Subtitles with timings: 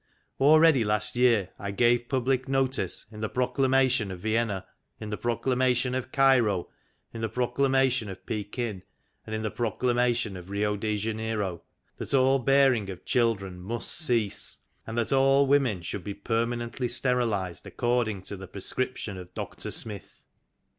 [0.39, 4.65] Already last year I gave public notice, in the proclamation of Vienna,
[4.99, 6.69] in the proclamation of Cairo,
[7.13, 8.81] in the proclamation of Pekin,
[9.27, 11.61] and in the proclamation of Rio Janeiro,
[11.97, 17.67] that all bearing of children must cease, and that all women should be permanently sterilized
[17.67, 20.23] according to the prescription of Doctor Smith.